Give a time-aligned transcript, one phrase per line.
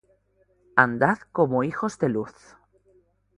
[0.75, 2.31] andad como hijos de luz,